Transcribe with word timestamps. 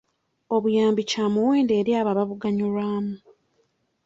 Obuyambi 0.55 1.01
kya 1.09 1.25
muwendo 1.33 1.73
eri 1.79 1.91
abo 1.99 2.09
ababuganyulwamu. 2.13 3.15